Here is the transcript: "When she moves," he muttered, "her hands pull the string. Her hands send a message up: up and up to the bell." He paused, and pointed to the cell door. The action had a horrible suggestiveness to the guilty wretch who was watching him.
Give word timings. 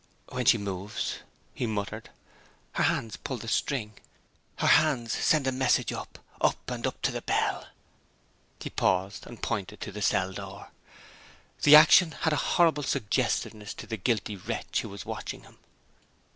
"When 0.29 0.45
she 0.45 0.57
moves," 0.57 1.17
he 1.53 1.67
muttered, 1.67 2.09
"her 2.71 2.81
hands 2.85 3.17
pull 3.17 3.37
the 3.37 3.47
string. 3.47 3.93
Her 4.55 4.65
hands 4.65 5.13
send 5.13 5.45
a 5.45 5.51
message 5.51 5.93
up: 5.93 6.17
up 6.41 6.71
and 6.71 6.87
up 6.87 6.99
to 7.03 7.11
the 7.11 7.21
bell." 7.21 7.67
He 8.59 8.71
paused, 8.71 9.27
and 9.27 9.43
pointed 9.43 9.79
to 9.81 9.91
the 9.91 10.01
cell 10.01 10.33
door. 10.33 10.71
The 11.61 11.75
action 11.75 12.13
had 12.13 12.33
a 12.33 12.57
horrible 12.57 12.81
suggestiveness 12.81 13.75
to 13.75 13.85
the 13.85 13.95
guilty 13.95 14.35
wretch 14.35 14.81
who 14.81 14.89
was 14.89 15.05
watching 15.05 15.43
him. 15.43 15.59